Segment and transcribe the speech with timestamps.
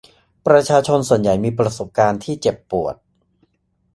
[0.47, 2.95] ประชาชนส่วนใหญ่มีประสบการณ์ที่เจ็บปวด